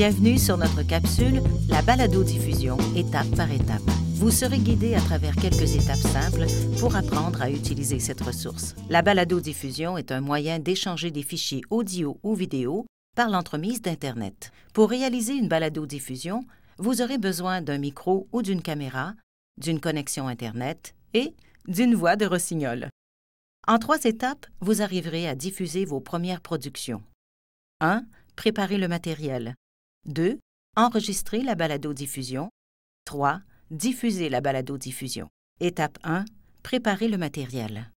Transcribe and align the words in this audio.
Bienvenue 0.00 0.38
sur 0.38 0.56
notre 0.56 0.82
capsule, 0.82 1.42
la 1.68 1.82
balado-diffusion, 1.82 2.78
étape 2.96 3.36
par 3.36 3.52
étape. 3.52 3.82
Vous 4.14 4.30
serez 4.30 4.56
guidé 4.56 4.94
à 4.94 5.00
travers 5.02 5.36
quelques 5.36 5.74
étapes 5.74 5.98
simples 5.98 6.46
pour 6.80 6.96
apprendre 6.96 7.42
à 7.42 7.50
utiliser 7.50 7.98
cette 7.98 8.22
ressource. 8.22 8.74
La 8.88 9.02
balado-diffusion 9.02 9.98
est 9.98 10.10
un 10.10 10.22
moyen 10.22 10.58
d'échanger 10.58 11.10
des 11.10 11.22
fichiers 11.22 11.60
audio 11.68 12.18
ou 12.22 12.34
vidéo 12.34 12.86
par 13.14 13.28
l'entremise 13.28 13.82
d'Internet. 13.82 14.52
Pour 14.72 14.88
réaliser 14.88 15.34
une 15.34 15.48
balado-diffusion, 15.48 16.46
vous 16.78 17.02
aurez 17.02 17.18
besoin 17.18 17.60
d'un 17.60 17.76
micro 17.76 18.26
ou 18.32 18.40
d'une 18.40 18.62
caméra, 18.62 19.12
d'une 19.58 19.80
connexion 19.80 20.28
Internet 20.28 20.94
et 21.12 21.34
d'une 21.68 21.94
voix 21.94 22.16
de 22.16 22.24
rossignol. 22.24 22.88
En 23.68 23.78
trois 23.78 24.02
étapes, 24.04 24.46
vous 24.60 24.80
arriverez 24.80 25.28
à 25.28 25.34
diffuser 25.34 25.84
vos 25.84 26.00
premières 26.00 26.40
productions. 26.40 27.02
1. 27.82 28.06
Préparer 28.34 28.78
le 28.78 28.88
matériel. 28.88 29.56
2. 30.06 30.38
Enregistrer 30.76 31.42
la 31.42 31.54
balado-diffusion. 31.54 32.48
3. 33.04 33.42
Diffuser 33.70 34.30
la 34.30 34.40
balado-diffusion. 34.40 35.28
Étape 35.60 35.98
1. 36.04 36.24
Préparer 36.62 37.06
le 37.06 37.18
matériel. 37.18 37.92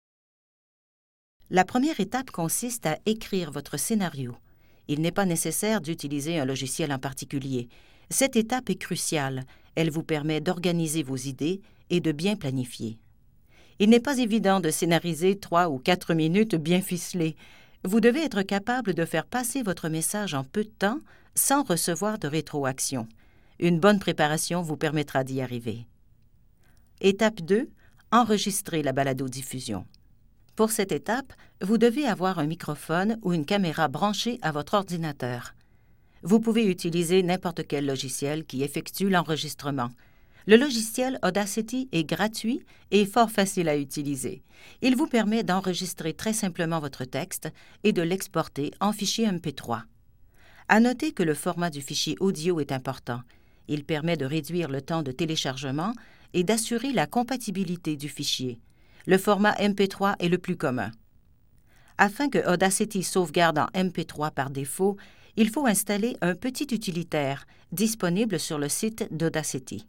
La 1.50 1.66
première 1.66 2.00
étape 2.00 2.30
consiste 2.30 2.86
à 2.86 2.98
écrire 3.04 3.50
votre 3.50 3.76
scénario. 3.76 4.34
Il 4.88 5.02
n'est 5.02 5.12
pas 5.12 5.26
nécessaire 5.26 5.82
d'utiliser 5.82 6.38
un 6.38 6.46
logiciel 6.46 6.90
en 6.90 6.98
particulier. 6.98 7.68
Cette 8.08 8.36
étape 8.36 8.70
est 8.70 8.80
cruciale. 8.80 9.44
Elle 9.74 9.90
vous 9.90 10.02
permet 10.02 10.40
d'organiser 10.40 11.02
vos 11.02 11.16
idées 11.16 11.60
et 11.90 12.00
de 12.00 12.12
bien 12.12 12.34
planifier. 12.34 12.98
Il 13.78 13.90
n'est 13.90 14.00
pas 14.00 14.18
évident 14.18 14.60
de 14.60 14.70
scénariser 14.70 15.38
trois 15.38 15.68
ou 15.68 15.78
quatre 15.78 16.14
minutes 16.14 16.54
bien 16.54 16.80
ficelées. 16.80 17.36
Vous 17.82 18.00
devez 18.00 18.22
être 18.22 18.42
capable 18.42 18.92
de 18.92 19.06
faire 19.06 19.24
passer 19.24 19.62
votre 19.62 19.88
message 19.88 20.34
en 20.34 20.44
peu 20.44 20.64
de 20.64 20.68
temps 20.68 20.98
sans 21.34 21.62
recevoir 21.62 22.18
de 22.18 22.28
rétroaction. 22.28 23.08
Une 23.58 23.80
bonne 23.80 23.98
préparation 23.98 24.60
vous 24.60 24.76
permettra 24.76 25.24
d'y 25.24 25.40
arriver. 25.40 25.86
Étape 27.00 27.40
2. 27.40 27.70
Enregistrer 28.12 28.82
la 28.82 28.92
balado-diffusion. 28.92 29.86
Pour 30.56 30.72
cette 30.72 30.92
étape, 30.92 31.32
vous 31.62 31.78
devez 31.78 32.06
avoir 32.06 32.38
un 32.38 32.46
microphone 32.46 33.16
ou 33.22 33.32
une 33.32 33.46
caméra 33.46 33.88
branchée 33.88 34.38
à 34.42 34.52
votre 34.52 34.74
ordinateur. 34.74 35.54
Vous 36.22 36.38
pouvez 36.38 36.66
utiliser 36.66 37.22
n'importe 37.22 37.66
quel 37.66 37.86
logiciel 37.86 38.44
qui 38.44 38.62
effectue 38.62 39.08
l'enregistrement. 39.08 39.88
Le 40.46 40.56
logiciel 40.56 41.18
Audacity 41.22 41.88
est 41.92 42.04
gratuit 42.04 42.64
et 42.90 43.04
fort 43.04 43.30
facile 43.30 43.68
à 43.68 43.76
utiliser. 43.76 44.42
Il 44.80 44.96
vous 44.96 45.06
permet 45.06 45.42
d'enregistrer 45.42 46.14
très 46.14 46.32
simplement 46.32 46.80
votre 46.80 47.04
texte 47.04 47.48
et 47.84 47.92
de 47.92 48.02
l'exporter 48.02 48.72
en 48.80 48.92
fichier 48.92 49.26
MP3. 49.26 49.82
À 50.68 50.80
noter 50.80 51.12
que 51.12 51.22
le 51.22 51.34
format 51.34 51.70
du 51.70 51.82
fichier 51.82 52.16
audio 52.20 52.60
est 52.60 52.72
important. 52.72 53.20
Il 53.68 53.84
permet 53.84 54.16
de 54.16 54.24
réduire 54.24 54.68
le 54.68 54.80
temps 54.80 55.02
de 55.02 55.12
téléchargement 55.12 55.92
et 56.32 56.44
d'assurer 56.44 56.92
la 56.92 57.06
compatibilité 57.06 57.96
du 57.96 58.08
fichier. 58.08 58.60
Le 59.06 59.18
format 59.18 59.52
MP3 59.54 60.16
est 60.20 60.28
le 60.28 60.38
plus 60.38 60.56
commun. 60.56 60.90
Afin 61.98 62.30
que 62.30 62.50
Audacity 62.50 63.02
sauvegarde 63.02 63.58
en 63.58 63.66
MP3 63.74 64.32
par 64.32 64.50
défaut, 64.50 64.96
il 65.36 65.50
faut 65.50 65.66
installer 65.66 66.16
un 66.22 66.34
petit 66.34 66.68
utilitaire 66.72 67.46
disponible 67.72 68.40
sur 68.40 68.58
le 68.58 68.68
site 68.68 69.06
d'Audacity. 69.10 69.86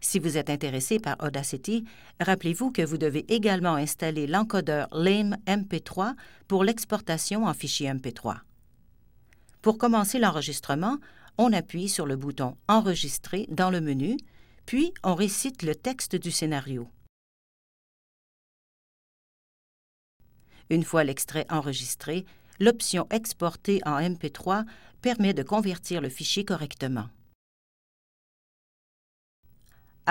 Si 0.00 0.18
vous 0.18 0.38
êtes 0.38 0.48
intéressé 0.48 0.98
par 0.98 1.16
Audacity, 1.20 1.84
rappelez-vous 2.20 2.72
que 2.72 2.82
vous 2.82 2.96
devez 2.96 3.30
également 3.32 3.74
installer 3.74 4.26
l'encodeur 4.26 4.88
LAME 4.92 5.36
MP3 5.46 6.14
pour 6.48 6.64
l'exportation 6.64 7.44
en 7.44 7.52
fichier 7.52 7.90
MP3. 7.90 8.38
Pour 9.60 9.76
commencer 9.76 10.18
l'enregistrement, 10.18 10.98
on 11.36 11.52
appuie 11.52 11.88
sur 11.88 12.06
le 12.06 12.16
bouton 12.16 12.56
Enregistrer 12.66 13.46
dans 13.50 13.70
le 13.70 13.82
menu, 13.82 14.16
puis 14.64 14.94
on 15.02 15.14
récite 15.14 15.62
le 15.62 15.74
texte 15.74 16.16
du 16.16 16.30
scénario. 16.30 16.88
Une 20.70 20.84
fois 20.84 21.04
l'extrait 21.04 21.46
enregistré, 21.50 22.24
l'option 22.58 23.06
Exporter 23.10 23.80
en 23.84 24.00
MP3 24.00 24.64
permet 25.02 25.34
de 25.34 25.42
convertir 25.42 26.00
le 26.00 26.08
fichier 26.08 26.44
correctement. 26.44 27.08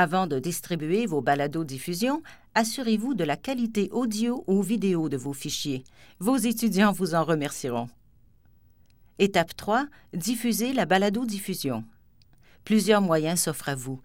Avant 0.02 0.28
de 0.28 0.40
distribuer 0.40 1.08
vos 1.08 1.20
balados-diffusions, 1.20 2.24
assurez-vous 2.56 3.16
de 3.16 3.26
la 3.26 3.36
qualité 3.36 3.90
audio 3.92 4.46
ou 4.48 4.62
vidéo 4.62 5.10
de 5.10 5.18
vos 5.18 5.34
fichiers. 5.34 5.84
Vos 6.20 6.38
étudiants 6.38 6.94
vous 6.94 7.16
en 7.16 7.26
remercieront. 7.26 7.90
Étape 9.18 9.58
3. 9.58 9.88
Diffuser 10.14 10.72
la 10.72 10.86
balado-diffusion. 10.86 11.84
Plusieurs 12.64 13.02
moyens 13.02 13.42
s'offrent 13.42 13.68
à 13.68 13.76
vous. 13.76 14.00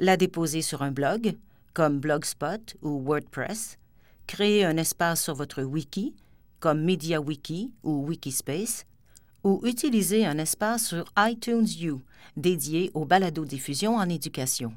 La 0.00 0.16
déposer 0.16 0.62
sur 0.62 0.82
un 0.82 0.90
blog, 0.90 1.36
comme 1.74 2.00
Blogspot 2.00 2.74
ou 2.82 3.00
WordPress, 3.04 3.78
créer 4.26 4.64
un 4.64 4.76
espace 4.76 5.22
sur 5.22 5.36
votre 5.36 5.62
wiki, 5.62 6.12
comme 6.58 6.82
MediaWiki 6.82 7.70
ou 7.84 8.04
Wikispace, 8.04 8.84
ou 9.44 9.60
utiliser 9.62 10.26
un 10.26 10.38
espace 10.38 10.88
sur 10.88 11.04
iTunes 11.16 11.68
U, 11.80 11.98
dédié 12.36 12.90
aux 12.94 13.04
balado-diffusion 13.04 13.94
en 13.94 14.08
éducation. 14.08 14.72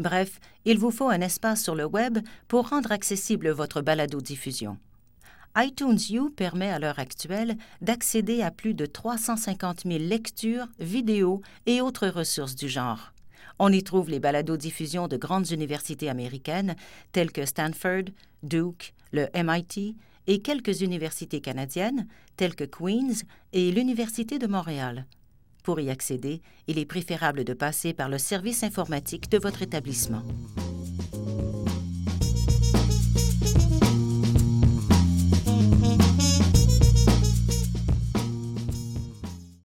Bref, 0.00 0.40
il 0.64 0.78
vous 0.78 0.90
faut 0.90 1.10
un 1.10 1.20
espace 1.20 1.62
sur 1.62 1.74
le 1.74 1.84
web 1.84 2.20
pour 2.48 2.70
rendre 2.70 2.90
accessible 2.90 3.50
votre 3.50 3.82
balado-diffusion. 3.82 4.78
iTunes 5.58 5.98
U 6.12 6.30
permet 6.30 6.70
à 6.70 6.78
l'heure 6.78 6.98
actuelle 6.98 7.58
d'accéder 7.82 8.40
à 8.40 8.50
plus 8.50 8.72
de 8.72 8.86
350 8.86 9.82
000 9.84 9.98
lectures, 9.98 10.68
vidéos 10.78 11.42
et 11.66 11.82
autres 11.82 12.08
ressources 12.08 12.54
du 12.54 12.66
genre. 12.66 13.12
On 13.58 13.70
y 13.70 13.82
trouve 13.82 14.08
les 14.08 14.20
balados-diffusions 14.20 15.06
de 15.06 15.18
grandes 15.18 15.50
universités 15.50 16.08
américaines 16.08 16.76
telles 17.12 17.30
que 17.30 17.44
Stanford, 17.44 18.04
Duke, 18.42 18.94
le 19.12 19.28
MIT 19.34 19.96
et 20.28 20.40
quelques 20.40 20.80
universités 20.80 21.42
canadiennes 21.42 22.06
telles 22.38 22.54
que 22.54 22.64
Queen's 22.64 23.24
et 23.52 23.70
l'Université 23.70 24.38
de 24.38 24.46
Montréal. 24.46 25.04
Pour 25.62 25.80
y 25.80 25.90
accéder, 25.90 26.40
il 26.66 26.78
est 26.78 26.86
préférable 26.86 27.44
de 27.44 27.52
passer 27.52 27.92
par 27.92 28.08
le 28.08 28.18
service 28.18 28.62
informatique 28.62 29.30
de 29.30 29.38
votre 29.38 29.62
établissement. 29.62 30.22